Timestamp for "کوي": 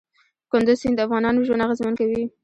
1.99-2.23